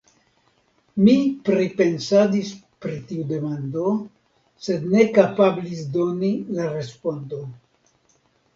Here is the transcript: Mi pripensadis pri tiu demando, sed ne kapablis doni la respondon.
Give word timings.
Mi 1.01 1.13
pripensadis 1.49 2.49
pri 2.85 2.95
tiu 3.11 3.27
demando, 3.33 3.93
sed 4.69 4.89
ne 4.97 5.07
kapablis 5.21 5.87
doni 5.99 6.33
la 6.59 6.69
respondon. 6.75 7.57